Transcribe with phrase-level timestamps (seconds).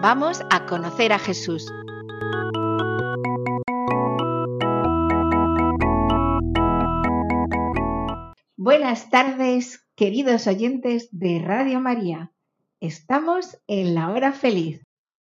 [0.00, 1.70] vamos a conocer a Jesús.
[8.56, 12.32] Buenas tardes, queridos oyentes de Radio María.
[12.80, 14.82] Estamos en la hora feliz,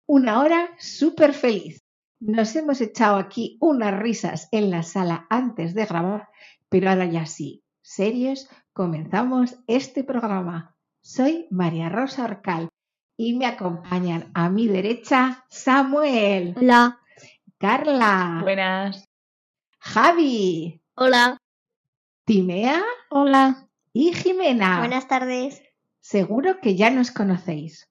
[0.07, 1.83] una hora súper feliz.
[2.19, 6.29] Nos hemos echado aquí unas risas en la sala antes de grabar,
[6.69, 10.75] pero ahora ya sí, serios, comenzamos este programa.
[11.01, 12.69] Soy María Rosa Orcal
[13.17, 16.99] y me acompañan a mi derecha Samuel, Hola.
[17.57, 19.09] Carla, Buenas.
[19.79, 21.37] Javi, Hola.
[22.25, 23.67] Timea Hola.
[23.93, 24.79] y Jimena.
[24.79, 25.61] Buenas tardes.
[26.01, 27.89] Seguro que ya nos conocéis.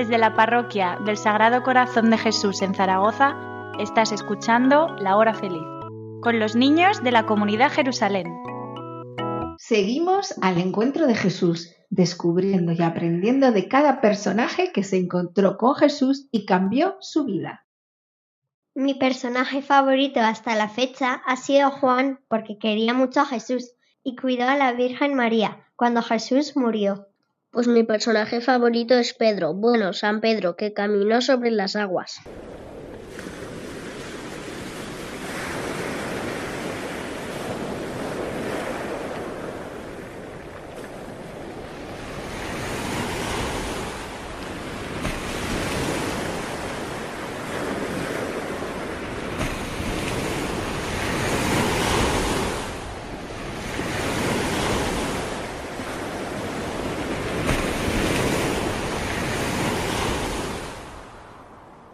[0.00, 3.36] Desde la parroquia del Sagrado Corazón de Jesús en Zaragoza,
[3.78, 5.60] estás escuchando La Hora Feliz,
[6.22, 8.34] con los niños de la comunidad Jerusalén.
[9.58, 15.74] Seguimos al encuentro de Jesús, descubriendo y aprendiendo de cada personaje que se encontró con
[15.74, 17.66] Jesús y cambió su vida.
[18.74, 24.16] Mi personaje favorito hasta la fecha ha sido Juan porque quería mucho a Jesús y
[24.16, 27.09] cuidó a la Virgen María cuando Jesús murió.
[27.52, 32.18] Pues mi personaje favorito es Pedro, bueno, San Pedro, que caminó sobre las aguas.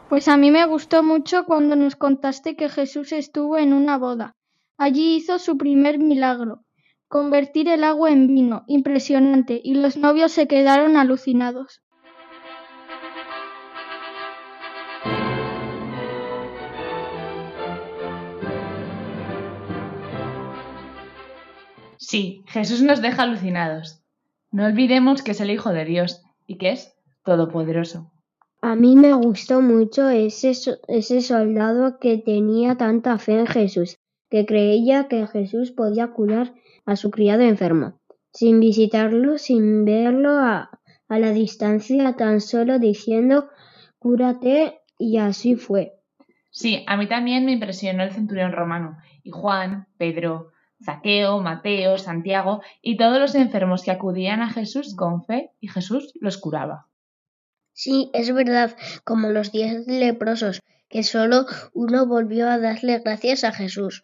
[0.09, 4.37] Pues a mí me gustó mucho cuando nos contaste que Jesús estuvo en una boda.
[4.79, 6.63] Allí hizo su primer milagro,
[7.09, 11.83] convertir el agua en vino, impresionante, y los novios se quedaron alucinados.
[21.99, 24.05] Sí, Jesús nos deja alucinados.
[24.53, 28.13] No olvidemos que es el Hijo de Dios y que es todopoderoso.
[28.71, 33.99] A mí me gustó mucho ese, so- ese soldado que tenía tanta fe en Jesús,
[34.29, 36.53] que creía que Jesús podía curar
[36.85, 38.01] a su criado enfermo,
[38.33, 43.49] sin visitarlo, sin verlo a, a la distancia, tan solo diciendo
[44.01, 45.93] cúrate y así fue.
[46.51, 50.51] Sí, a mí también me impresionó el centurión romano y Juan, Pedro,
[50.85, 56.13] Zaqueo, Mateo, Santiago y todos los enfermos que acudían a Jesús con fe y Jesús
[56.21, 56.89] los curaba.
[57.79, 58.75] Sí, es verdad,
[59.05, 61.45] como los diez leprosos, que solo
[61.75, 64.01] uno volvió a darle gracias a Jesús.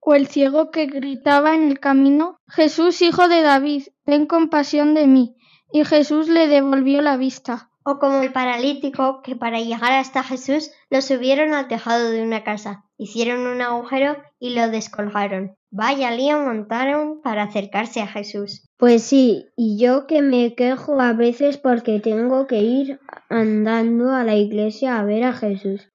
[0.00, 5.06] O el ciego que gritaba en el camino, Jesús, hijo de David, ten compasión de
[5.06, 5.36] mí.
[5.70, 7.68] Y Jesús le devolvió la vista.
[7.84, 12.42] O como el paralítico que para llegar hasta Jesús lo subieron al tejado de una
[12.42, 15.54] casa, hicieron un agujero y lo descolgaron.
[15.70, 18.66] Vaya lío montaron para acercarse a Jesús.
[18.78, 24.24] Pues sí, y yo que me quejo a veces porque tengo que ir andando a
[24.24, 25.90] la iglesia a ver a Jesús.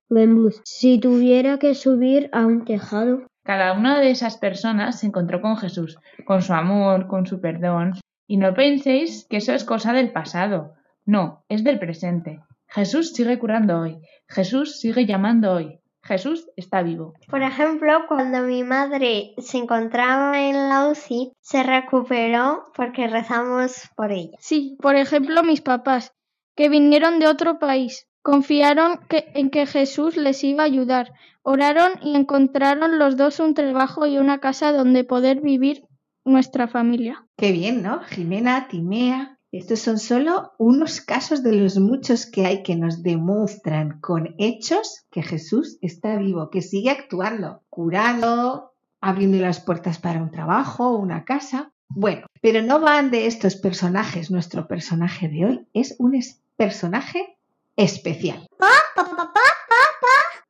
[0.64, 3.28] Si tuviera que subir a un tejado.
[3.44, 7.94] Cada una de esas personas se encontró con Jesús, con su amor, con su perdón.
[8.28, 10.74] Y no penséis que eso es cosa del pasado.
[11.10, 12.40] No, es del presente.
[12.68, 13.98] Jesús sigue curando hoy.
[14.28, 15.80] Jesús sigue llamando hoy.
[16.04, 17.14] Jesús está vivo.
[17.28, 24.12] Por ejemplo, cuando mi madre se encontraba en la UCI, se recuperó porque rezamos por
[24.12, 24.38] ella.
[24.40, 26.14] Sí, por ejemplo, mis papás,
[26.56, 31.12] que vinieron de otro país, confiaron que- en que Jesús les iba a ayudar,
[31.42, 35.86] oraron y encontraron los dos un trabajo y una casa donde poder vivir
[36.24, 37.26] nuestra familia.
[37.36, 38.02] Qué bien, ¿no?
[38.04, 39.39] Jimena, Timea.
[39.52, 45.06] Estos son solo unos casos de los muchos que hay que nos demuestran con hechos
[45.10, 51.26] que Jesús está vivo, que sigue actuando, curando, abriendo las puertas para un trabajo, una
[51.26, 51.72] casa.
[51.88, 54.30] Bueno, pero no van de estos personajes.
[54.30, 56.20] Nuestro personaje de hoy es un
[56.56, 57.40] personaje
[57.76, 58.46] especial.
[58.58, 59.30] Pa, pa, pa.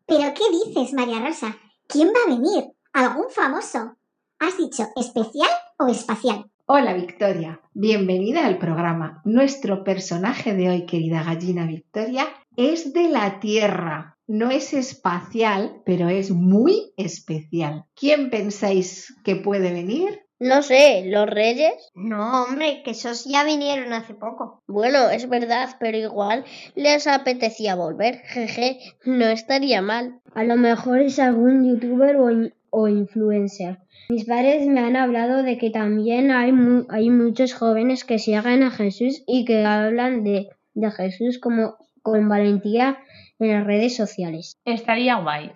[0.06, 1.56] ¿Pero qué dices, María Rosa?
[1.88, 2.66] ¿Quién va a venir?
[2.92, 3.96] ¿Algún famoso?
[4.40, 6.50] ¿Has dicho especial o espacial?
[6.72, 9.24] Hola Victoria, bienvenida al programa.
[9.26, 14.20] Nuestro personaje de hoy, querida gallina Victoria, es de la Tierra.
[14.28, 17.86] No es espacial, pero es muy especial.
[17.96, 20.20] ¿Quién pensáis que puede venir?
[20.38, 21.74] No sé, ¿los reyes?
[21.96, 24.62] No, hombre, que esos ya vinieron hace poco.
[24.68, 26.46] Bueno, es verdad, pero igual
[26.76, 28.20] les apetecía volver.
[28.28, 30.22] Jeje, no estaría mal.
[30.36, 32.30] A lo mejor es algún youtuber o,
[32.72, 33.80] o influencer.
[34.10, 38.64] Mis padres me han hablado de que también hay, mu- hay muchos jóvenes que siguen
[38.64, 42.98] a Jesús y que hablan de, de Jesús como con valentía
[43.40, 44.54] en las redes sociales.
[44.66, 45.52] Estaría guay.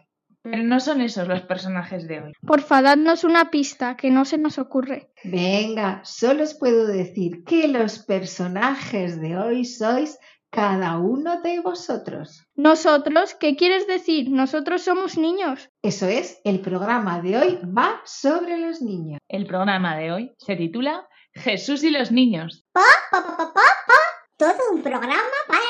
[0.45, 2.33] Pero no son esos los personajes de hoy.
[2.45, 5.09] Porfa, dadnos una pista que no se nos ocurre.
[5.23, 10.19] Venga, solo os puedo decir que los personajes de hoy sois
[10.53, 12.45] cada uno de vosotros.
[12.55, 14.29] Nosotros, ¿qué quieres decir?
[14.29, 15.71] Nosotros somos niños.
[15.81, 19.19] Eso es, el programa de hoy va sobre los niños.
[19.27, 22.63] El programa de hoy se titula Jesús y los niños.
[22.71, 23.99] Pa, pa, pa, pa, pa, pa.
[24.37, 25.61] Todo un programa para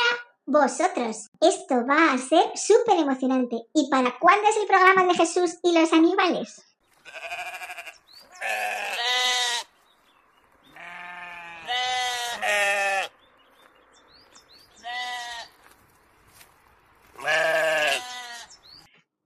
[0.45, 1.29] vosotros.
[1.39, 3.55] Esto va a ser súper emocionante.
[3.73, 6.61] ¿Y para cuándo es el programa de Jesús y los animales?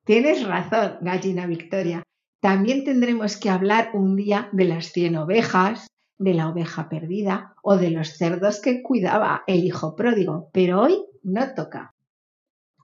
[0.07, 2.01] Tienes razón, gallina Victoria.
[2.39, 5.87] También tendremos que hablar un día de las 100 ovejas,
[6.17, 11.03] de la oveja perdida o de los cerdos que cuidaba el hijo pródigo, pero hoy
[11.23, 11.91] no toca.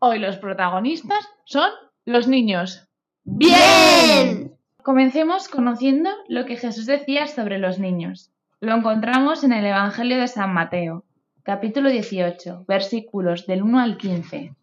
[0.01, 1.69] Hoy los protagonistas son
[2.03, 2.89] los niños.
[3.23, 4.57] ¡Bien!
[4.83, 8.33] Comencemos conociendo lo que Jesús decía sobre los niños.
[8.59, 11.05] Lo encontramos en el Evangelio de San Mateo,
[11.43, 14.53] capítulo 18, versículos del 1 al 15.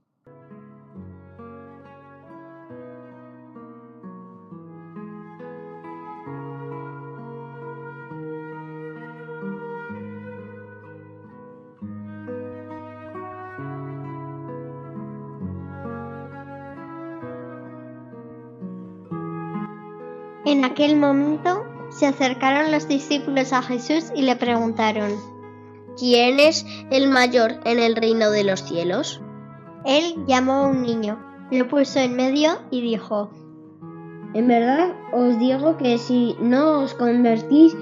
[20.61, 25.13] En aquel momento se acercaron los discípulos a Jesús y le preguntaron.
[25.99, 29.23] ¿Quién es el mayor en el reino de los cielos?
[29.87, 31.19] Él llamó a un niño,
[31.51, 33.31] lo puso en medio y dijo,
[34.35, 37.75] En verdad os digo que si no os convertís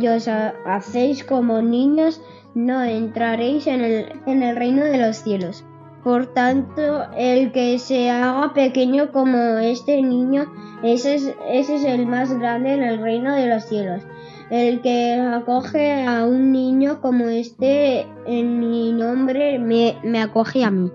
[0.00, 2.22] y os ha- hacéis como niños,
[2.54, 5.64] no entraréis en el, en el reino de los cielos.
[6.02, 10.50] Por tanto, el que se haga pequeño como este niño,
[10.82, 14.02] ese es, el más grande en el reino de los cielos.
[14.50, 20.70] El que acoge a un niño como este en mi nombre, me, me acoge a
[20.70, 20.90] mí.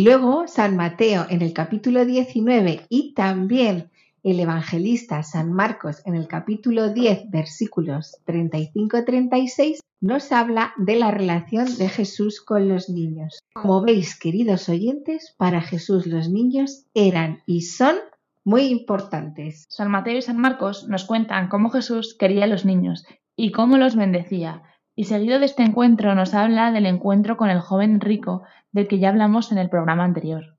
[0.00, 3.90] Y luego San Mateo en el capítulo 19 y también
[4.22, 11.76] el evangelista San Marcos en el capítulo 10 versículos 35-36 nos habla de la relación
[11.76, 13.40] de Jesús con los niños.
[13.52, 17.96] Como veis, queridos oyentes, para Jesús los niños eran y son
[18.42, 19.66] muy importantes.
[19.68, 23.04] San Mateo y San Marcos nos cuentan cómo Jesús quería a los niños
[23.36, 24.62] y cómo los bendecía.
[24.96, 28.42] Y seguido de este encuentro nos habla del encuentro con el joven rico,
[28.72, 30.56] del que ya hablamos en el programa anterior.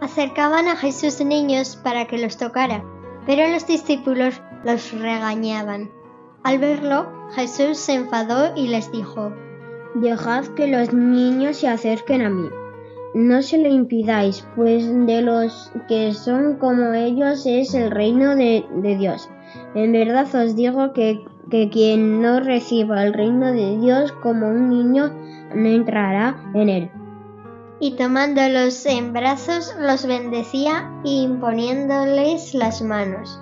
[0.00, 2.84] Acercaban a Jesús niños para que los tocara,
[3.26, 5.90] pero los discípulos los regañaban.
[6.42, 9.32] Al verlo, Jesús se enfadó y les dijo,
[9.94, 12.48] Dejad que los niños se acerquen a mí
[13.14, 18.64] no se lo impidáis, pues de los que son como ellos es el reino de,
[18.98, 19.28] Dios.
[19.74, 24.68] En verdad os digo que, que quien no reciba el reino de Dios como un
[24.68, 25.12] niño
[25.54, 26.90] no entrará en él.
[27.82, 33.40] y tomándolos en brazos los bendecía y imponiéndoles las manos.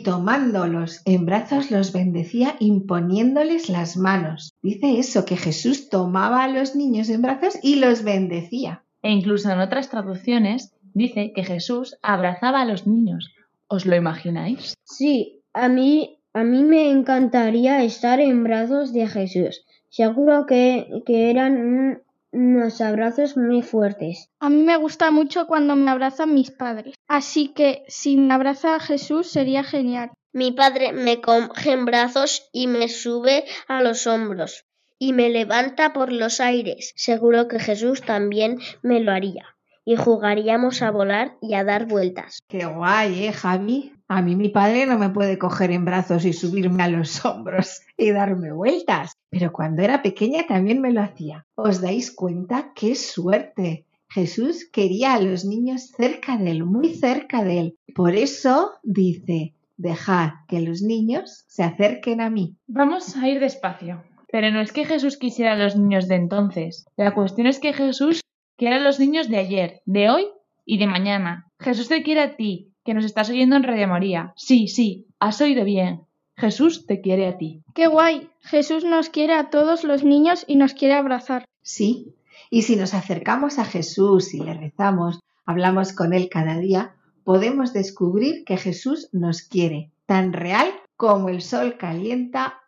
[0.00, 4.52] Y tomándolos en brazos los bendecía imponiéndoles las manos.
[4.62, 8.82] Dice eso, que Jesús tomaba a los niños en brazos y los bendecía.
[9.02, 13.30] E incluso en otras traducciones dice que Jesús abrazaba a los niños.
[13.68, 14.74] ¿Os lo imagináis?
[14.84, 19.64] Sí, a mí, a mí me encantaría estar en brazos de Jesús.
[19.90, 24.28] Seguro que, que eran un- unos abrazos muy fuertes.
[24.40, 26.94] A mí me gusta mucho cuando me abrazan mis padres.
[27.08, 30.10] Así que si me abraza a Jesús sería genial.
[30.32, 34.64] Mi padre me coge en brazos y me sube a los hombros
[34.98, 36.92] y me levanta por los aires.
[36.94, 39.56] Seguro que Jesús también me lo haría.
[39.84, 42.40] Y jugaríamos a volar y a dar vueltas.
[42.48, 43.94] Qué guay, ¿eh, Javi?
[44.12, 47.82] A mí mi padre no me puede coger en brazos y subirme a los hombros
[47.96, 49.12] y darme vueltas.
[49.30, 51.46] Pero cuando era pequeña también me lo hacía.
[51.54, 52.72] ¿Os dais cuenta?
[52.74, 53.86] ¡Qué suerte!
[54.08, 57.78] Jesús quería a los niños cerca de él, muy cerca de él.
[57.94, 62.56] Por eso dice, dejad que los niños se acerquen a mí.
[62.66, 64.02] Vamos a ir despacio.
[64.32, 66.84] Pero no es que Jesús quisiera a los niños de entonces.
[66.96, 68.22] La cuestión es que Jesús
[68.56, 70.26] quiere a los niños de ayer, de hoy
[70.64, 71.46] y de mañana.
[71.60, 74.32] Jesús te quiere a ti, que nos estás oyendo en Radio María.
[74.36, 76.02] Sí, sí, has oído bien.
[76.36, 77.62] Jesús te quiere a ti.
[77.74, 78.30] ¡Qué guay!
[78.40, 81.44] Jesús nos quiere a todos los niños y nos quiere abrazar.
[81.62, 82.14] Sí,
[82.50, 87.72] y si nos acercamos a Jesús y le rezamos, hablamos con Él cada día, podemos
[87.72, 92.60] descubrir que Jesús nos quiere, tan real como el sol calienta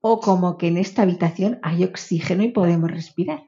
[0.00, 3.45] o como que en esta habitación hay oxígeno y podemos respirar.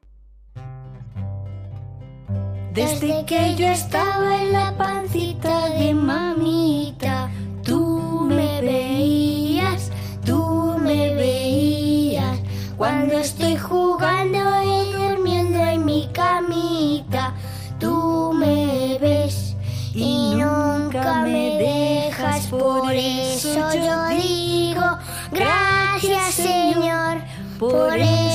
[2.79, 7.29] Desde que yo estaba en la pancita de mamita,
[7.65, 9.91] tú me veías,
[10.25, 12.39] tú me veías.
[12.77, 17.35] Cuando estoy jugando y durmiendo en mi camita,
[17.81, 19.57] tú me ves
[19.93, 22.47] y nunca me dejas.
[22.47, 24.87] Por eso yo digo,
[25.33, 27.23] gracias Señor,
[27.59, 28.28] por estar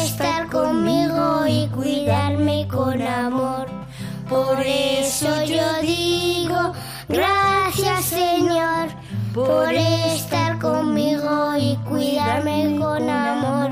[4.34, 6.74] Por eso yo digo,
[7.08, 8.90] gracias Señor,
[9.32, 13.70] por estar conmigo y cuidarme con amor.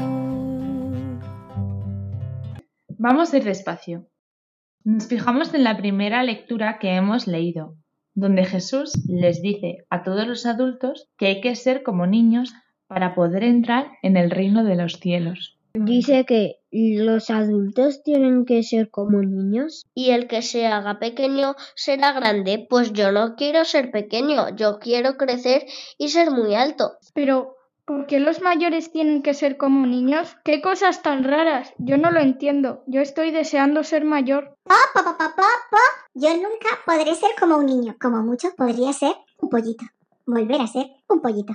[2.90, 4.06] Vamos a ir despacio.
[4.84, 7.76] Nos fijamos en la primera lectura que hemos leído,
[8.14, 12.54] donde Jesús les dice a todos los adultos que hay que ser como niños
[12.86, 15.58] para poder entrar en el reino de los cielos.
[15.74, 19.86] Dice que los adultos tienen que ser como niños.
[19.94, 22.66] Y el que se haga pequeño será grande.
[22.70, 25.66] Pues yo no quiero ser pequeño, yo quiero crecer
[25.98, 26.94] y ser muy alto.
[27.14, 30.36] Pero, ¿por qué los mayores tienen que ser como niños?
[30.44, 31.74] ¡Qué cosas tan raras!
[31.78, 32.84] Yo no lo entiendo.
[32.88, 34.56] Yo estoy deseando ser mayor.
[34.64, 35.78] Po, po, po, po, po, po.
[36.14, 37.96] Yo nunca podré ser como un niño.
[38.00, 39.86] Como mucho podría ser un pollito.
[40.26, 41.54] Volver a ser un pollito.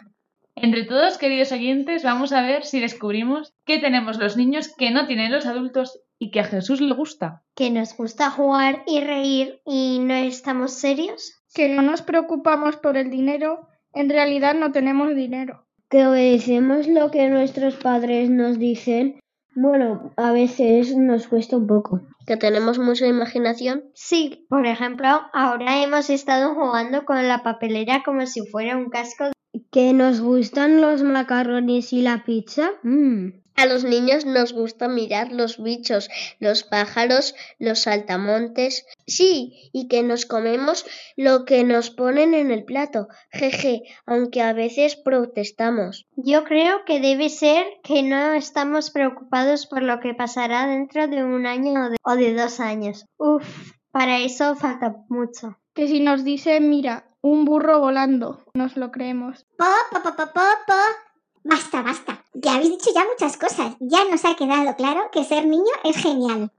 [0.59, 5.07] Entre todos, queridos oyentes, vamos a ver si descubrimos qué tenemos los niños que no
[5.07, 7.43] tienen los adultos y que a Jesús le gusta.
[7.55, 11.35] Que nos gusta jugar y reír y no estamos serios.
[11.55, 13.69] Que no nos preocupamos por el dinero.
[13.93, 15.67] En realidad no tenemos dinero.
[15.91, 19.21] Que obedecemos lo que nuestros padres nos dicen.
[19.55, 22.01] Bueno, a veces nos cuesta un poco.
[22.27, 23.85] Que tenemos mucha imaginación.
[23.95, 29.36] Sí, por ejemplo, ahora hemos estado jugando con la papelera como si fuera un casco.
[29.71, 32.73] Que nos gustan los macarrones y la pizza.
[32.83, 33.31] Mm.
[33.57, 36.11] A los niños nos gusta mirar los bichos,
[36.41, 38.85] los pájaros, los saltamontes.
[39.07, 40.85] Sí, y que nos comemos
[41.17, 43.09] lo que nos ponen en el plato.
[43.31, 46.07] Jeje, aunque a veces protestamos.
[46.17, 51.25] Yo creo que debe ser que no estamos preocupados por lo que pasará dentro de
[51.25, 53.07] un año o de, o de dos años.
[53.17, 55.59] Uf, para eso falta mucho.
[55.73, 59.45] Que si nos dice, mira, un burro volando, nos lo creemos.
[59.57, 61.07] Po, po, po, po, po, po.
[61.45, 62.25] Basta, basta.
[62.35, 63.77] Ya habéis dicho ya muchas cosas.
[63.81, 66.51] Ya nos ha quedado claro que ser niño es genial.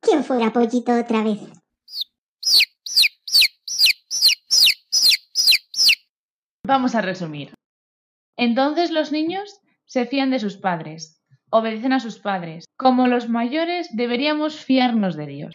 [0.00, 1.40] ¿Quién fuera pollito otra vez?
[6.64, 7.54] Vamos a resumir.
[8.36, 12.64] Entonces los niños se fían de sus padres, obedecen a sus padres.
[12.78, 15.54] Como los mayores deberíamos fiarnos de Dios.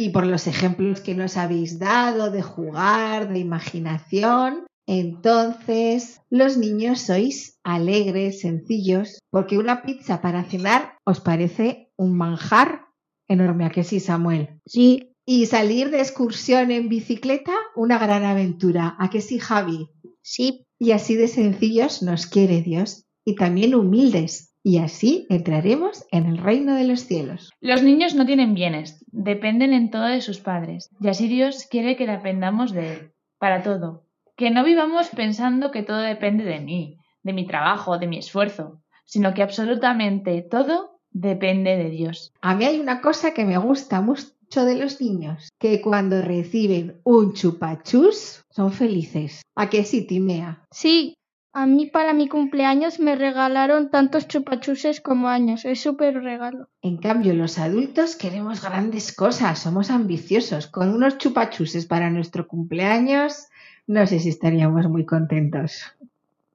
[0.00, 7.00] Y por los ejemplos que nos habéis dado de jugar, de imaginación, entonces los niños
[7.00, 12.86] sois alegres, sencillos, porque una pizza para cenar os parece un manjar
[13.26, 14.60] enorme, ¿a que sí, Samuel?
[14.64, 19.90] Sí, Y salir de excursión en bicicleta, una gran aventura, ¿a que sí, Javi?
[20.22, 24.47] Sí, Y así de sencillos nos quiere Dios y también humildes.
[24.62, 27.52] Y así entraremos en el reino de los cielos.
[27.60, 30.90] Los niños no tienen bienes, dependen en todo de sus padres.
[31.00, 34.04] Y así Dios quiere que dependamos de Él, para todo.
[34.36, 38.80] Que no vivamos pensando que todo depende de mí, de mi trabajo, de mi esfuerzo,
[39.04, 42.32] sino que absolutamente todo depende de Dios.
[42.40, 47.00] A mí hay una cosa que me gusta mucho de los niños, que cuando reciben
[47.04, 49.42] un chupachus son felices.
[49.54, 50.64] ¿A que sí, Timea?
[50.70, 51.17] Sí,
[51.58, 55.64] a mí para mi cumpleaños me regalaron tantos chupachuses como años.
[55.64, 56.68] Es súper regalo.
[56.82, 60.68] En cambio, los adultos queremos grandes cosas, somos ambiciosos.
[60.68, 63.48] Con unos chupachuses para nuestro cumpleaños,
[63.88, 65.82] no sé si estaríamos muy contentos.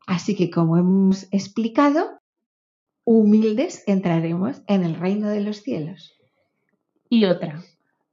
[0.08, 2.22] Así que, como hemos explicado,
[3.04, 6.14] humildes entraremos en el reino de los cielos.
[7.10, 7.62] Y otra.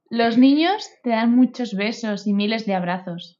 [0.09, 3.39] Los niños te dan muchos besos y miles de abrazos.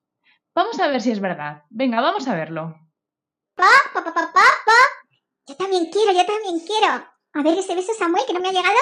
[0.55, 1.63] Vamos a ver si es verdad.
[1.69, 2.77] Venga, vamos a verlo.
[3.61, 4.79] Pa, pa, pa, pa, pa, pa.
[5.47, 7.05] Yo también quiero, yo también quiero.
[7.33, 8.75] A ver ese beso, Samuel, que no me ha llegado.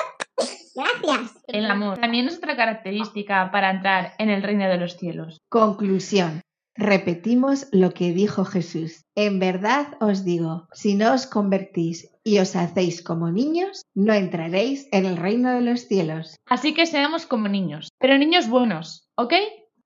[0.73, 1.35] Gracias.
[1.47, 5.41] El amor también es otra característica para entrar en el reino de los cielos.
[5.49, 6.39] Conclusión.
[6.75, 9.03] Repetimos lo que dijo Jesús.
[9.15, 14.87] En verdad os digo, si no os convertís y os hacéis como niños, no entraréis
[14.93, 16.37] en el reino de los cielos.
[16.45, 19.33] Así que seamos como niños, pero niños buenos, ¿ok?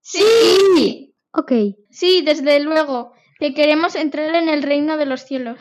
[0.02, 1.16] Sí.
[1.32, 1.52] ok.
[1.90, 5.58] Sí, desde luego, que queremos entrar en el reino de los cielos.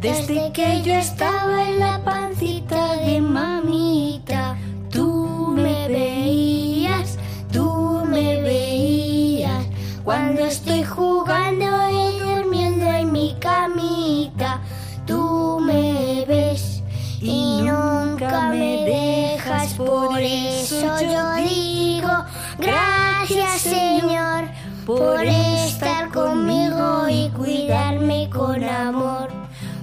[0.00, 4.56] Desde que yo estaba en la pancita de mamita,
[4.90, 7.18] tú me veías,
[7.50, 9.66] tú me veías.
[10.04, 14.60] Cuando estoy jugando y durmiendo en mi camita,
[15.06, 16.82] tú me ves
[17.22, 19.72] y nunca me dejas.
[19.72, 22.12] Por eso yo digo,
[22.58, 24.44] gracias Señor,
[24.86, 29.28] por estar conmigo y cuidarme con amor.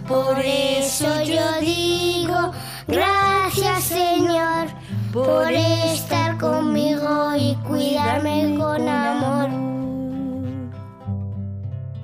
[0.07, 2.51] Por eso yo digo,
[2.87, 4.67] gracias Señor,
[5.11, 9.49] por estar conmigo y cuidarme con amor.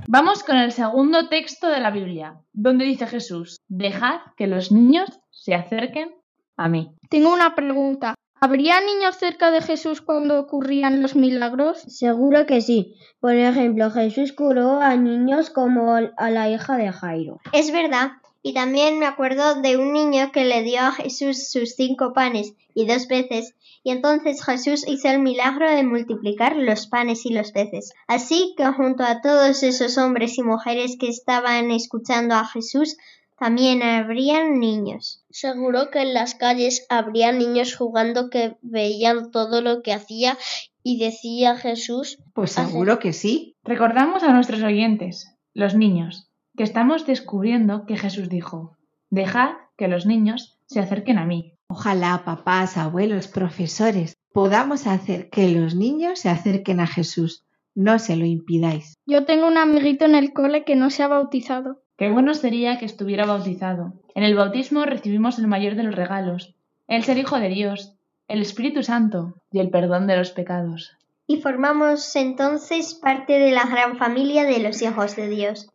[0.08, 5.20] Vamos con el segundo texto de la Biblia, donde dice Jesús, dejad que los niños
[5.32, 6.16] se acerquen
[6.56, 6.96] a mí.
[7.10, 8.16] Tengo una pregunta.
[8.40, 11.80] ¿Habría niños cerca de Jesús cuando ocurrían los milagros?
[11.88, 12.96] Seguro que sí.
[13.20, 17.40] Por ejemplo, Jesús curó a niños como a la hija de Jairo.
[17.52, 18.12] Es verdad.
[18.44, 22.54] Y también me acuerdo de un niño que le dio a Jesús sus cinco panes
[22.74, 27.52] y dos peces, y entonces Jesús hizo el milagro de multiplicar los panes y los
[27.52, 27.94] peces.
[28.08, 32.98] Así que junto a todos esos hombres y mujeres que estaban escuchando a Jesús,
[33.38, 35.24] también habrían niños.
[35.30, 40.38] seguro que en las calles habría niños jugando que veían todo lo que hacía
[40.84, 42.18] y decía Jesús.
[42.34, 43.56] Pues seguro que sí.
[43.64, 48.78] Recordamos a nuestros oyentes, los niños, que estamos descubriendo que Jesús dijo,
[49.10, 51.54] dejad que los niños se acerquen a mí.
[51.70, 57.44] Ojalá papás, abuelos, profesores podamos hacer que los niños se acerquen a Jesús.
[57.74, 58.94] No se lo impidáis.
[59.08, 61.82] Yo tengo un amiguito en el cole que no se ha bautizado.
[61.98, 63.94] Qué bueno sería que estuviera bautizado.
[64.14, 66.56] En el bautismo recibimos el mayor de los regalos,
[66.88, 67.96] el ser hijo de Dios,
[68.28, 70.96] el Espíritu Santo y el perdón de los pecados.
[71.26, 75.70] Y formamos entonces parte de la gran familia de los hijos de Dios.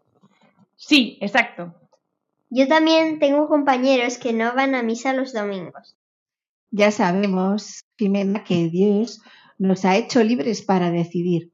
[0.76, 1.74] Sí, exacto.
[2.50, 5.96] Yo también tengo compañeros que no van a misa los domingos.
[6.70, 9.20] Ya sabemos, Jimena, que Dios
[9.58, 11.52] nos ha hecho libres para decidir.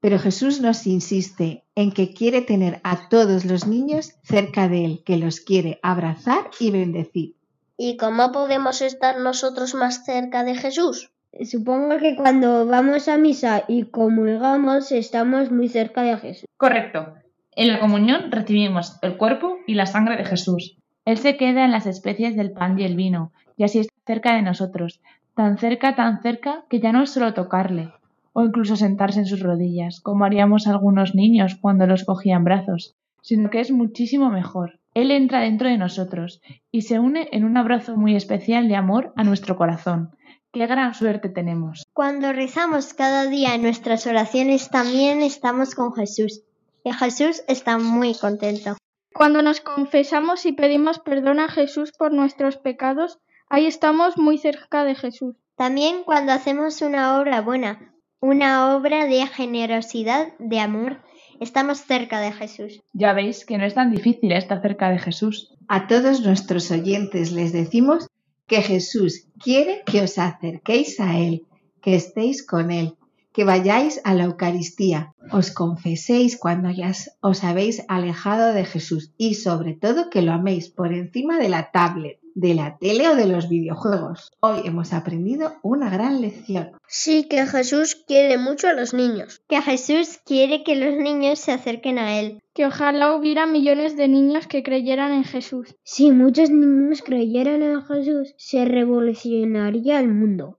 [0.00, 5.02] Pero Jesús nos insiste en que quiere tener a todos los niños cerca de Él,
[5.04, 7.36] que los quiere abrazar y bendecir.
[7.76, 11.10] ¿Y cómo podemos estar nosotros más cerca de Jesús?
[11.44, 16.46] Supongo que cuando vamos a misa y comulgamos estamos muy cerca de Jesús.
[16.56, 17.14] Correcto.
[17.52, 20.76] En la comunión recibimos el cuerpo y la sangre de Jesús.
[21.04, 24.34] Él se queda en las especies del pan y el vino, y así está cerca
[24.34, 25.00] de nosotros,
[25.34, 27.92] tan cerca, tan cerca, que ya no es solo tocarle,
[28.32, 32.96] o incluso sentarse en sus rodillas, como haríamos algunos niños cuando los cogían en brazos,
[33.22, 34.80] sino que es muchísimo mejor.
[34.94, 36.40] Él entra dentro de nosotros
[36.70, 40.16] y se une en un abrazo muy especial de amor a nuestro corazón.
[40.52, 41.84] ¡Qué gran suerte tenemos!
[41.92, 46.42] Cuando rezamos cada día en nuestras oraciones también estamos con Jesús.
[46.82, 48.76] Y Jesús está muy contento.
[49.14, 54.84] Cuando nos confesamos y pedimos perdón a Jesús por nuestros pecados, ahí estamos muy cerca
[54.84, 55.36] de Jesús.
[55.56, 61.00] También cuando hacemos una obra buena, una obra de generosidad, de amor,
[61.40, 62.82] estamos cerca de Jesús.
[62.92, 65.54] Ya veis que no es tan difícil estar cerca de Jesús.
[65.68, 68.06] A todos nuestros oyentes les decimos
[68.46, 71.46] que Jesús quiere que os acerquéis a Él,
[71.80, 72.96] que estéis con Él,
[73.32, 79.34] que vayáis a la Eucaristía, os confeséis cuando ya os habéis alejado de Jesús y
[79.34, 83.26] sobre todo que lo améis por encima de la tablet, de la tele o de
[83.26, 84.32] los videojuegos.
[84.40, 86.72] Hoy hemos aprendido una gran lección.
[86.88, 89.42] Sí, que Jesús quiere mucho a los niños.
[89.48, 92.40] Que Jesús quiere que los niños se acerquen a Él.
[92.54, 95.76] Que ojalá hubiera millones de niños que creyeran en Jesús.
[95.84, 100.58] Si muchos niños creyeran en Jesús, se revolucionaría el mundo.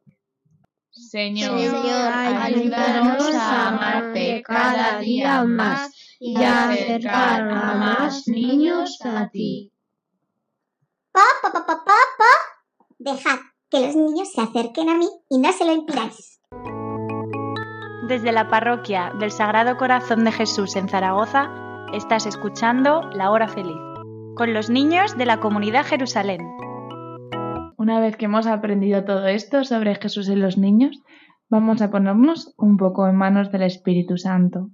[0.91, 9.29] Señor, Señor, ayúdanos a amarte cada día más y a acercar a más niños a
[9.29, 9.70] ti.
[11.11, 12.31] Pa, pa, pa, pa, pa, pa.
[12.99, 16.39] Dejad que los niños se acerquen a mí y no se lo impidáis.
[18.07, 21.49] Desde la parroquia del Sagrado Corazón de Jesús en Zaragoza,
[21.93, 23.77] estás escuchando La Hora Feliz,
[24.35, 26.41] con los niños de la comunidad Jerusalén.
[27.77, 31.01] Una vez que hemos aprendido todo esto sobre Jesús y los niños,
[31.49, 34.69] vamos a ponernos un poco en manos del Espíritu Santo.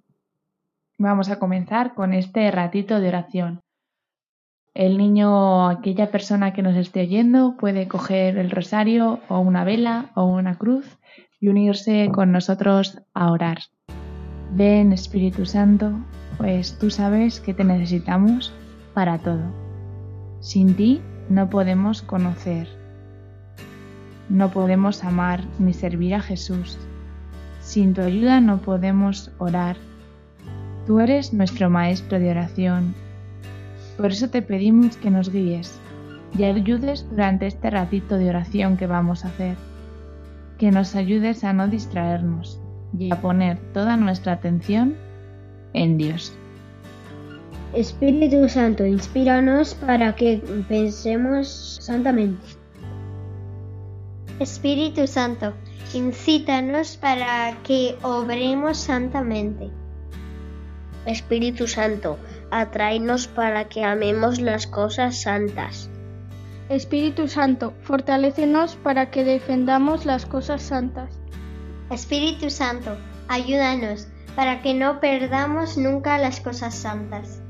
[0.98, 3.62] Vamos a comenzar con este ratito de oración.
[4.78, 10.12] El niño, aquella persona que nos esté oyendo, puede coger el rosario o una vela
[10.14, 11.00] o una cruz
[11.40, 13.58] y unirse con nosotros a orar.
[14.52, 15.94] Ven Espíritu Santo,
[16.38, 18.54] pues tú sabes que te necesitamos
[18.94, 19.52] para todo.
[20.42, 22.68] Sin ti no podemos conocer,
[24.30, 26.78] no podemos amar ni servir a Jesús.
[27.62, 29.76] Sin tu ayuda no podemos orar.
[30.86, 33.07] Tú eres nuestro maestro de oración.
[33.98, 35.80] Por eso te pedimos que nos guíes
[36.38, 39.56] y ayudes durante este ratito de oración que vamos a hacer.
[40.58, 42.60] Que nos ayudes a no distraernos
[42.98, 44.96] y a poner toda nuestra atención
[45.74, 46.34] en Dios.
[47.74, 52.42] Espíritu Santo, inspíranos para que pensemos santamente.
[54.40, 55.54] Espíritu Santo,
[55.94, 59.70] incítanos para que obremos santamente.
[61.06, 62.18] Espíritu Santo,
[62.52, 65.90] atráenos para que amemos las cosas santas.
[66.70, 71.18] Espíritu Santo, fortalécenos para que defendamos las cosas santas.
[71.90, 72.98] Espíritu Santo,
[73.30, 77.42] ayúdanos para que no perdamos nunca las cosas santas.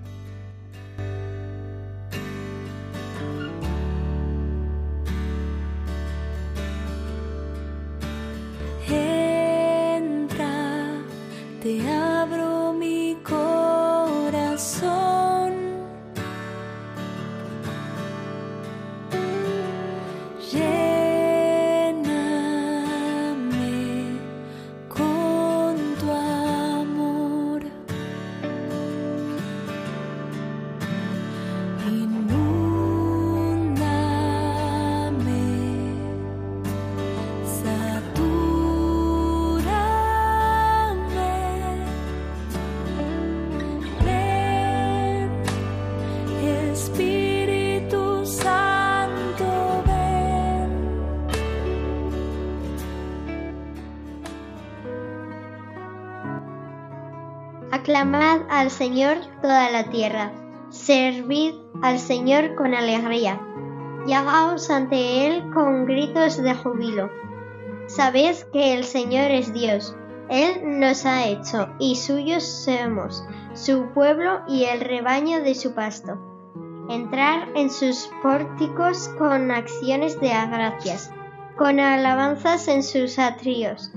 [57.88, 60.34] Aclamad al Señor toda la tierra,
[60.72, 63.40] servid al Señor con alegría,
[64.06, 67.10] llegaos ante Él con gritos de júbilo.
[67.86, 69.96] Sabed que el Señor es Dios,
[70.28, 73.24] Él nos ha hecho y suyos somos,
[73.54, 76.20] su pueblo y el rebaño de su pasto.
[76.90, 81.10] Entrar en sus pórticos con acciones de gracias,
[81.58, 83.94] con alabanzas en sus atrios.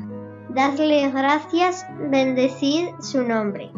[0.50, 3.72] Dadle gracias, bendecid su nombre.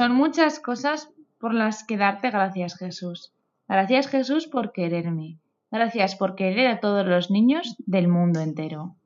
[0.00, 3.34] Son muchas cosas por las que darte gracias, Jesús.
[3.68, 5.36] Gracias, Jesús, por quererme.
[5.70, 8.96] Gracias por querer a todos los niños del mundo entero.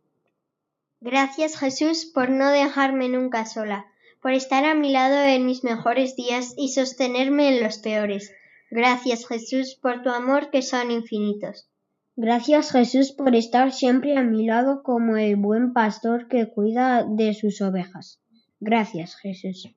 [1.00, 3.86] Gracias Jesús por no dejarme nunca sola,
[4.22, 8.32] por estar a mi lado en mis mejores días y sostenerme en los peores.
[8.70, 11.68] Gracias Jesús por tu amor que son infinitos.
[12.14, 17.34] Gracias Jesús por estar siempre a mi lado como el buen pastor que cuida de
[17.34, 18.20] sus ovejas.
[18.60, 19.74] Gracias Jesús.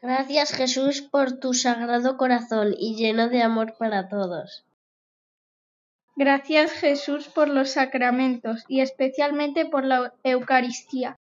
[0.00, 4.64] Gracias Jesús por tu sagrado corazón y lleno de amor para todos.
[6.14, 11.18] Gracias Jesús por los sacramentos y especialmente por la Eucaristía,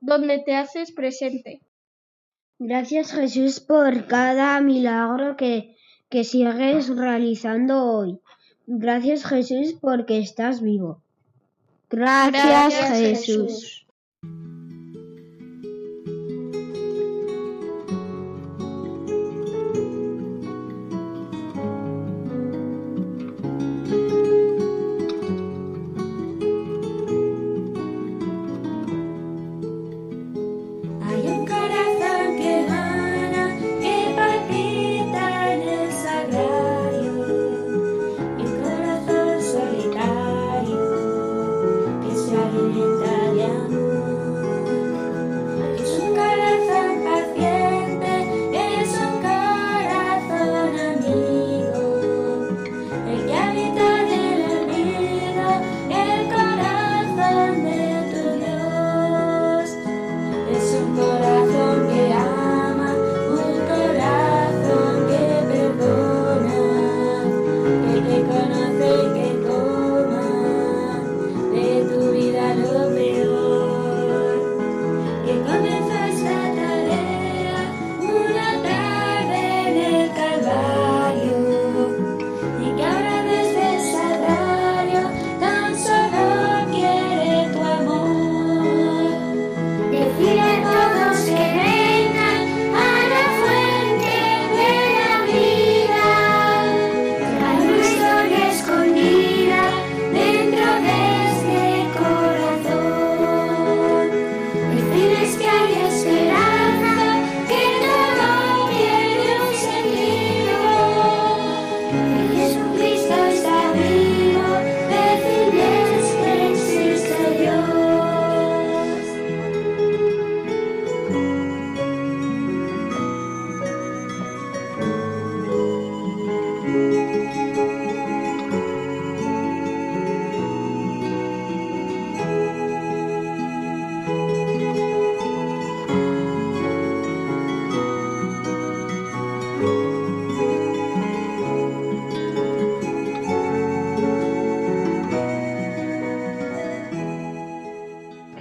[0.00, 1.60] donde te haces presente.
[2.58, 5.76] Gracias Jesús por cada milagro que,
[6.08, 8.20] que sigues realizando hoy.
[8.66, 11.02] Gracias Jesús porque estás vivo.
[11.88, 13.52] Gracias, Gracias, Jesús.
[13.52, 13.79] Jesús.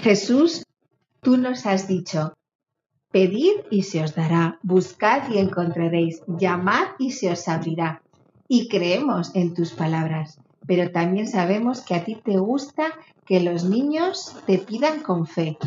[0.09, 0.65] Jesús,
[1.21, 2.33] tú nos has dicho,
[3.11, 8.01] pedid y se os dará, buscad y encontraréis, llamad y se os abrirá.
[8.47, 12.85] Y creemos en tus palabras, pero también sabemos que a ti te gusta
[13.23, 15.59] que los niños te pidan con fe,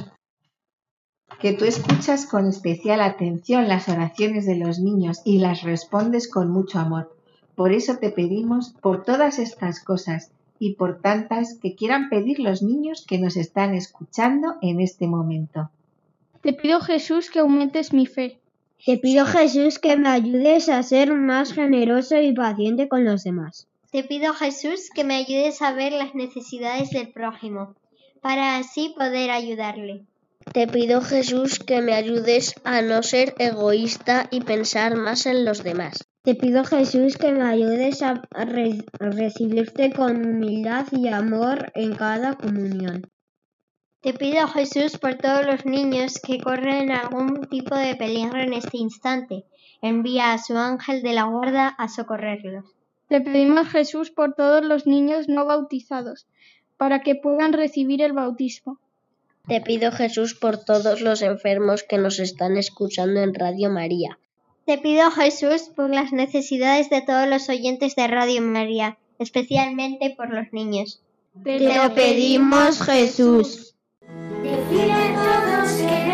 [1.39, 6.51] que tú escuchas con especial atención las oraciones de los niños y las respondes con
[6.51, 7.17] mucho amor.
[7.55, 12.63] Por eso te pedimos por todas estas cosas y por tantas que quieran pedir los
[12.63, 15.73] niños que nos están escuchando en este momento.
[16.41, 18.39] Te pido Jesús que aumentes mi fe.
[18.87, 23.67] Te pido Jesús que me ayudes a ser más generoso y paciente con los demás.
[23.91, 27.75] Te pido Jesús que me ayudes a ver las necesidades del prójimo,
[28.21, 30.05] para así poder ayudarle.
[30.53, 35.65] Te pido Jesús que me ayudes a no ser egoísta y pensar más en los
[35.65, 36.07] demás.
[36.23, 41.95] Te pido Jesús que me ayudes a re- a recibirte con humildad y amor en
[41.97, 43.11] cada comunión.
[44.01, 48.79] Te pido Jesús por todos los niños que corren algún tipo de peligro en este
[48.79, 49.45] instante.
[49.81, 52.67] Envía a su ángel de la guarda a socorrerlos.
[53.09, 56.27] Te pedimos Jesús por todos los niños no bautizados,
[56.77, 58.79] para que puedan recibir el bautismo.
[59.49, 64.19] Te pido Jesús por todos los enfermos que nos están escuchando en Radio María.
[64.65, 70.31] Te pido Jesús por las necesidades de todos los oyentes de Radio María, especialmente por
[70.33, 71.03] los niños.
[71.43, 73.75] Te lo pedimos Jesús.
[74.01, 76.12] Todos que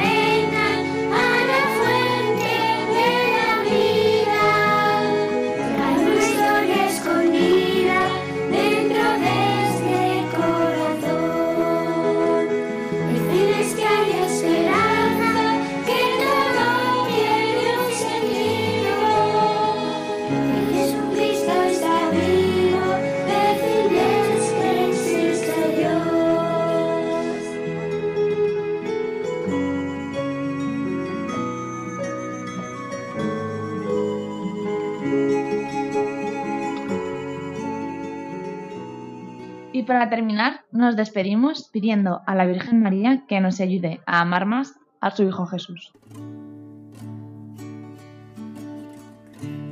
[39.72, 44.46] Y para terminar, nos despedimos pidiendo a la Virgen María que nos ayude a amar
[44.46, 45.92] más a su Hijo Jesús.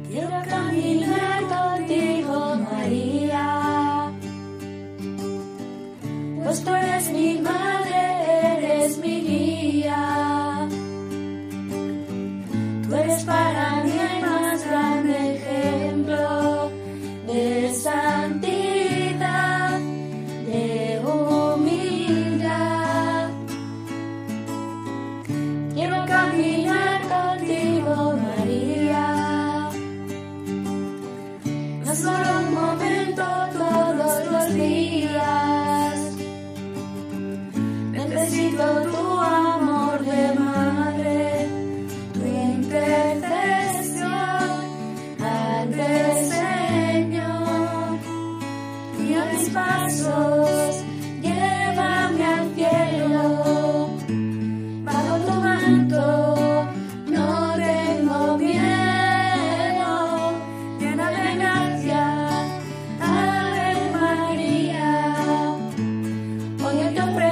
[0.08, 4.10] Quiero caminar contigo, María,
[6.44, 10.68] pues tú eres mi madre, eres mi guía,
[12.88, 13.75] tú eres para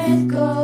[0.07, 0.64] yo te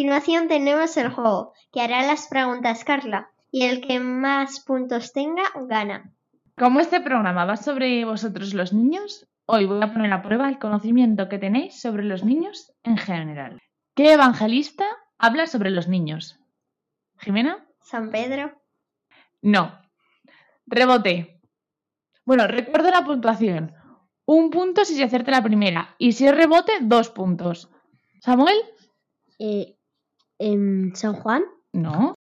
[0.00, 5.42] Continuación tenemos el juego, que hará las preguntas Carla, y el que más puntos tenga
[5.68, 6.10] gana.
[6.56, 10.58] Como este programa va sobre vosotros los niños, hoy voy a poner a prueba el
[10.58, 13.58] conocimiento que tenéis sobre los niños en general.
[13.94, 14.86] ¿Qué evangelista
[15.18, 16.40] habla sobre los niños?
[17.18, 17.66] ¿Jimena?
[17.82, 18.58] San Pedro,
[19.42, 19.82] No.
[20.64, 21.42] Rebote.
[22.24, 23.74] Bueno, recuerdo la puntuación.
[24.24, 25.94] Un punto si se acerta la primera.
[25.98, 27.68] Y si es rebote, dos puntos.
[28.22, 28.56] ¿Samuel?
[29.38, 29.76] Eh,
[30.40, 32.14] em, San Juan, No.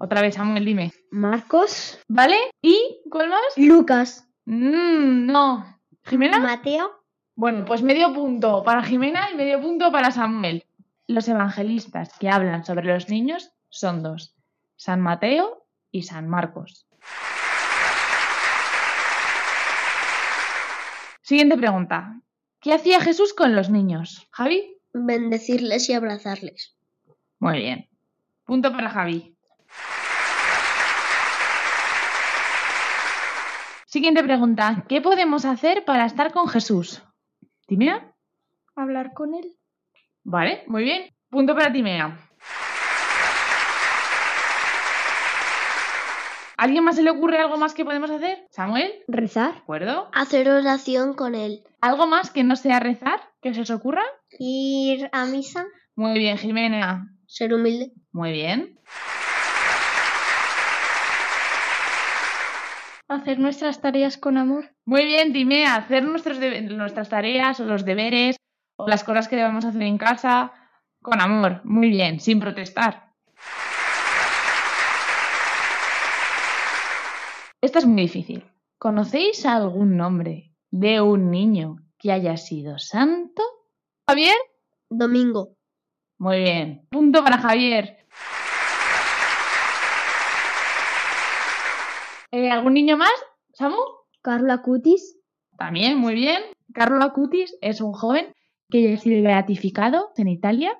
[0.00, 0.92] Otra vez, Samuel, dime.
[1.10, 2.36] Marcos, ¿Vale?
[2.62, 3.40] ¿Y cuál más?
[3.56, 5.78] Lucas, Mm, no.
[6.04, 6.38] ¿Jimena?
[6.40, 6.90] Mateo,
[7.36, 10.64] Bueno, pues medio punto para Jimena y medio punto para Samuel.
[11.06, 14.34] Los evangelistas que hablan sobre los niños son dos,
[14.76, 16.86] San Mateo y San Marcos.
[21.22, 22.20] Siguiente pregunta.
[22.60, 24.26] ¿Qué hacía Jesús con los niños?
[24.30, 24.76] ¿Javi?
[24.94, 26.77] Bendecirles y abrazarles.
[27.40, 27.88] Muy bien.
[28.44, 29.34] Punto para Javi.
[33.86, 34.84] Siguiente pregunta.
[34.88, 37.02] ¿Qué podemos hacer para estar con Jesús?
[37.66, 38.12] ¿Timea?
[38.76, 39.56] Hablar con él.
[40.24, 41.10] Vale, muy bien.
[41.30, 42.18] Punto para Timea.
[46.56, 48.44] ¿Alguien más se le ocurre algo más que podemos hacer?
[48.50, 48.92] ¿Samuel?
[49.06, 50.10] rezar, ¿De acuerdo?
[50.12, 51.62] Hacer oración con él.
[51.80, 53.20] ¿Algo más que no sea rezar?
[53.40, 54.02] ¿Que se os ocurra?
[54.40, 57.14] ir a misa, Muy bien, Jimena.
[57.28, 57.92] Ser humilde.
[58.10, 58.80] Muy bien.
[63.06, 64.74] Hacer nuestras tareas con amor.
[64.86, 65.76] Muy bien, Timea.
[65.76, 68.36] Hacer nuestros nuestras tareas o los deberes
[68.76, 70.52] o las cosas que debemos hacer en casa
[71.02, 71.60] con amor.
[71.64, 73.12] Muy bien, sin protestar.
[77.60, 78.44] Esta es muy difícil.
[78.78, 83.42] ¿Conocéis algún nombre de un niño que haya sido santo?
[84.06, 84.36] ¿Javier?
[84.88, 85.57] Domingo.
[86.18, 86.86] Muy bien.
[86.90, 87.98] Punto para Javier.
[92.32, 93.12] Eh, ¿Algún niño más?
[93.54, 93.76] ¿Samu?
[94.20, 95.16] Carlo Acutis,
[95.56, 96.42] También, muy bien.
[96.74, 98.34] Carlo Acutis es un joven
[98.68, 100.76] que ha sido beatificado en Italia.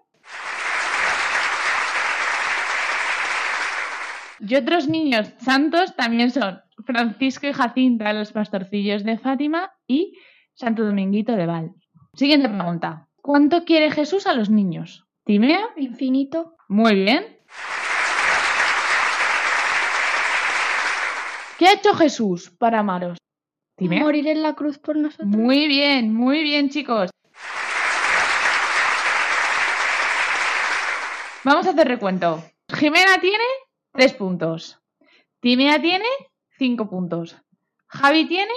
[4.41, 10.18] Y otros niños santos también son Francisco y Jacinta, los pastorcillos de Fátima, y
[10.55, 11.74] Santo Dominguito de Val.
[12.14, 13.09] Siguiente pregunta.
[13.22, 15.07] ¿Cuánto quiere Jesús a los niños?
[15.29, 15.74] ¿Timea?
[15.76, 16.57] Infinito.
[16.68, 17.39] Muy bien.
[21.59, 23.18] ¿Qué ha hecho Jesús para amaros?
[23.76, 24.05] Timea.
[24.05, 25.29] Morir en la cruz por nosotros.
[25.29, 27.11] Muy bien, muy bien, chicos.
[31.45, 32.43] Vamos a hacer recuento.
[32.74, 33.45] Jimena tiene
[33.93, 34.81] tres puntos.
[35.41, 36.09] Timea tiene
[36.57, 37.37] cinco puntos.
[37.87, 38.55] Javi tiene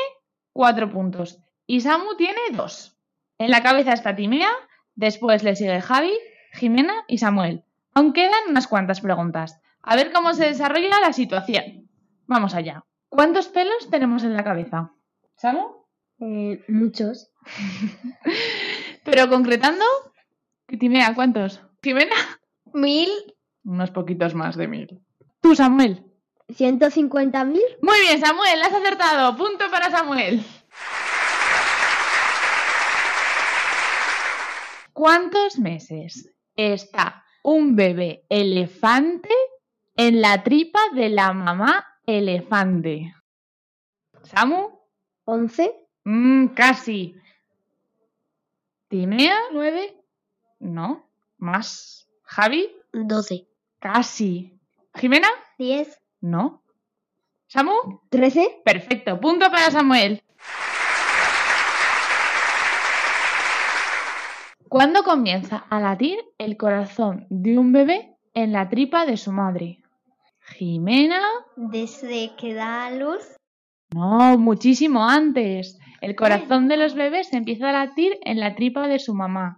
[0.54, 1.38] cuatro puntos.
[1.68, 2.98] Y Samu tiene dos.
[3.40, 4.52] En la cabeza está Timea,
[4.96, 6.14] después le sigue Javi,
[6.52, 7.64] Jimena y Samuel.
[7.94, 9.60] Aún quedan unas cuantas preguntas.
[9.82, 11.90] A ver cómo se desarrolla la situación.
[12.28, 12.86] Vamos allá.
[13.10, 14.92] ¿Cuántos pelos tenemos en la cabeza?
[15.36, 15.82] ¿Samu?
[16.20, 17.32] eh, muchos,
[19.04, 19.84] Pero concretando,
[20.68, 21.62] Timea, ¿cuántos?
[21.82, 22.16] ¿Jimena?
[22.74, 23.10] Mil.
[23.64, 25.02] Unos poquitos más de mil.
[25.42, 26.06] ¿Tú, Samuel?
[26.48, 27.60] ¿150.000?
[27.82, 29.36] Muy bien, Samuel, has acertado.
[29.36, 30.44] Punto para Samuel.
[34.94, 36.30] ¿Cuántos meses
[36.62, 39.34] está un bebé elefante
[39.96, 43.14] en la tripa de la mamá elefante?
[44.24, 44.80] ¿Samu?
[45.26, 45.74] ¿11?
[46.04, 47.16] Mm, casi.
[48.88, 49.36] ¿Timea?
[49.52, 49.96] Nueve.
[50.60, 51.10] No.
[51.38, 52.08] ¿Más?
[52.24, 52.70] ¿Javi?
[52.94, 53.48] 12.
[53.80, 54.60] Casi.
[54.96, 55.30] ¿Jimena?
[55.58, 56.00] 10.
[56.22, 56.64] No.
[57.48, 58.02] ¿Samu?
[58.10, 58.64] ¿13?
[58.64, 59.20] Perfecto.
[59.20, 60.24] Punto para Samuel.
[64.72, 69.80] ¿Cuándo comienza a latir el corazón de un bebé en la tripa de su madre?
[70.56, 71.20] Jimena.
[71.58, 73.36] Desde que da a luz.
[73.94, 75.78] No, muchísimo antes.
[76.00, 79.58] El corazón de los bebés empieza a latir en la tripa de su mamá.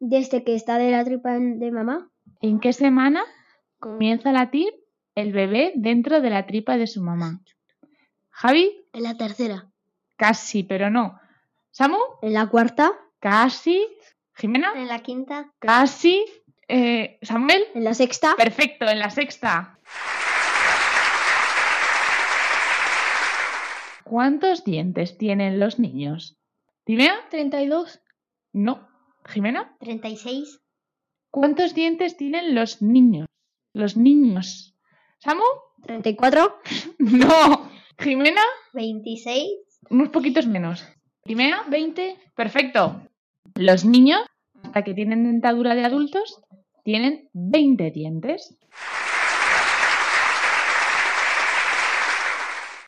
[0.00, 2.08] ¿Desde que está de la tripa de mamá?
[2.40, 3.24] ¿En qué semana
[3.78, 4.72] comienza a latir
[5.14, 7.40] el bebé dentro de la tripa de su mamá?
[8.30, 9.66] Javi, En la tercera.
[10.16, 11.20] casi, pero no.
[11.72, 12.90] Samu, ¿En la cuarta?
[13.20, 13.86] casi.
[14.36, 15.52] Jimena, En la quinta.
[15.58, 16.24] casi.
[16.68, 18.34] Eh, Samuel, ¿En la sexta?
[18.36, 19.78] perfecto, en la sexta.
[24.04, 26.36] ¿Cuántos dientes tienen los niños?
[26.84, 27.28] ¿Timea?
[27.30, 28.00] Treinta y dos.
[28.52, 28.88] No.
[29.26, 29.76] ¿Jimena?
[29.80, 30.60] 36.
[31.30, 33.26] ¿Cuántos dientes tienen los niños?
[33.72, 34.74] Los niños.
[35.18, 35.42] ¿Samu?
[35.82, 36.54] ¿34?
[36.98, 37.70] No.
[37.98, 38.42] ¿Jimena?
[38.74, 39.48] 26.
[39.90, 40.84] Unos poquitos menos.
[41.24, 41.62] ¿Timea?
[41.68, 42.16] Veinte.
[42.34, 43.02] Perfecto.
[43.56, 44.20] Los niños,
[44.62, 46.42] hasta que tienen dentadura de adultos,
[46.84, 48.54] tienen 20 dientes.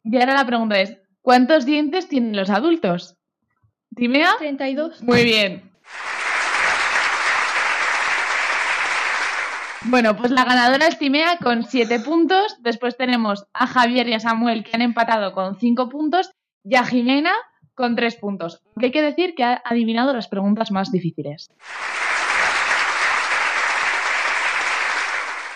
[0.05, 3.17] Y ahora la pregunta es, ¿cuántos dientes tienen los adultos?
[3.97, 4.35] ¿Timea?
[4.39, 5.03] Treinta y dos.
[5.03, 5.73] Muy bien.
[9.85, 12.57] Bueno, pues la ganadora es Timea con 7 puntos.
[12.61, 16.31] Después tenemos a Javier y a Samuel que han empatado con 5 puntos
[16.63, 17.33] y a Jimena
[17.79, 18.61] con 3 puntos.
[18.75, 21.49] Aunque hay que decir que ha adivinado las preguntas más difíciles.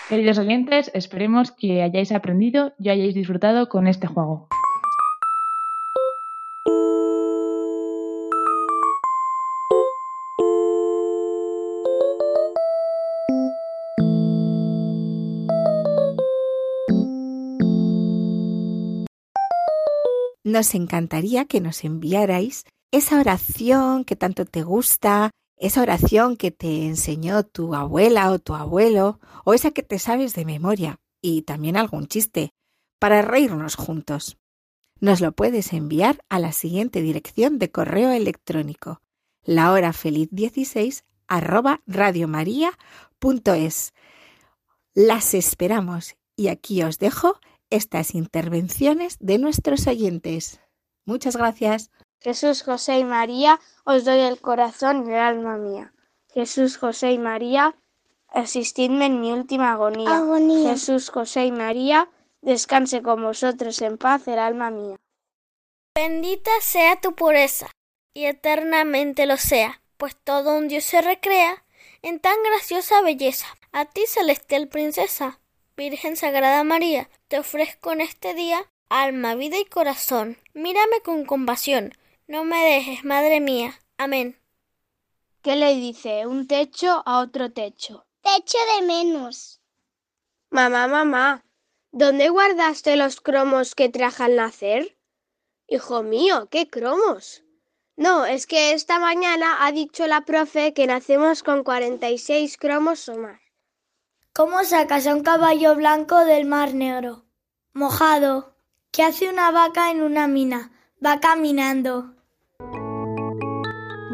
[0.07, 4.47] Queridos oyentes, esperemos que hayáis aprendido y hayáis disfrutado con este juego.
[20.53, 26.85] Nos encantaría que nos enviarais esa oración que tanto te gusta, esa oración que te
[26.85, 31.75] enseñó tu abuela o tu abuelo, o esa que te sabes de memoria, y también
[31.75, 32.51] algún chiste,
[32.99, 34.37] para reírnos juntos.
[34.99, 39.01] Nos lo puedes enviar a la siguiente dirección de correo electrónico,
[39.47, 41.81] lahorafeliz16 arroba.
[44.93, 47.39] Las esperamos y aquí os dejo
[47.75, 50.59] estas intervenciones de nuestros oyentes.
[51.05, 51.91] Muchas gracias.
[52.21, 55.93] Jesús, José y María, os doy el corazón y el alma mía.
[56.33, 57.75] Jesús, José y María,
[58.27, 60.17] asistidme en mi última agonía.
[60.17, 60.71] Agonía.
[60.71, 62.09] Jesús, José y María,
[62.41, 64.95] descanse con vosotros en paz el alma mía.
[65.95, 67.69] Bendita sea tu pureza,
[68.13, 71.65] y eternamente lo sea, pues todo un Dios se recrea
[72.01, 73.47] en tan graciosa belleza.
[73.71, 75.39] A ti, celestial princesa,
[75.75, 80.37] Virgen Sagrada María, te ofrezco en este día alma, vida y corazón.
[80.53, 81.93] Mírame con compasión,
[82.27, 83.79] no me dejes, Madre mía.
[83.97, 84.39] Amén.
[85.41, 88.05] ¿Qué le dice un techo a otro techo?
[88.21, 89.61] Techo de menos.
[90.51, 91.43] Mamá, mamá,
[91.91, 94.95] ¿dónde guardaste los cromos que traje al nacer?
[95.67, 97.43] Hijo mío, ¿qué cromos?
[97.95, 103.17] No, es que esta mañana ha dicho la profe que nacemos con 46 cromos o
[103.17, 103.42] más.
[104.35, 107.25] ¿Cómo sacas a un caballo blanco del mar negro?
[107.71, 108.55] Mojado.
[108.91, 110.71] ¿Qué hace una vaca en una mina?
[111.05, 112.15] Va caminando.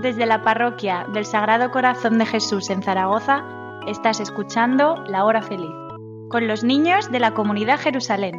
[0.01, 3.45] Desde la parroquia del Sagrado Corazón de Jesús en Zaragoza,
[3.87, 5.71] estás escuchando La Hora Feliz,
[6.29, 8.35] con los niños de la comunidad Jerusalén.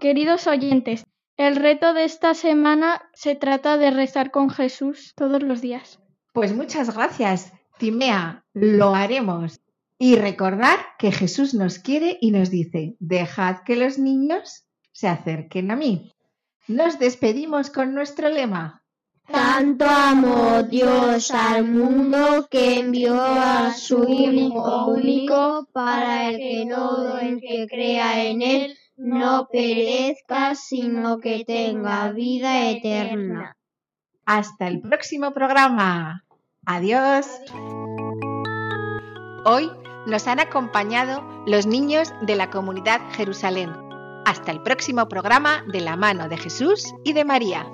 [0.00, 1.04] Queridos oyentes,
[1.36, 5.98] el reto de esta semana se trata de rezar con Jesús todos los días.
[6.32, 8.44] Pues muchas gracias, Timea.
[8.52, 9.63] Lo haremos.
[9.98, 15.70] Y recordar que Jesús nos quiere y nos dice, dejad que los niños se acerquen
[15.70, 16.12] a mí.
[16.66, 18.82] Nos despedimos con nuestro lema.
[19.26, 27.40] Tanto amó Dios al mundo que envió a su Hijo único para que todo el
[27.40, 33.56] que crea en él no perezca, sino que tenga vida eterna.
[34.26, 36.24] Hasta el próximo programa.
[36.66, 37.26] Adiós.
[39.46, 39.70] Hoy
[40.06, 43.72] nos han acompañado los niños de la comunidad Jerusalén.
[44.26, 47.66] Hasta el próximo programa de la mano de Jesús y de María.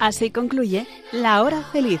[0.00, 2.00] Así concluye La Hora Feliz,